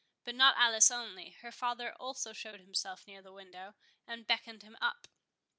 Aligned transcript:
But 0.25 0.33
not 0.33 0.57
Alice 0.57 0.89
only, 0.89 1.29
her 1.43 1.51
father 1.51 1.93
also 1.93 2.33
showed 2.33 2.59
himself 2.59 3.05
near 3.05 3.21
the 3.21 3.31
window, 3.31 3.75
and 4.07 4.25
beckoned 4.25 4.63
him 4.63 4.75
up. 4.81 5.07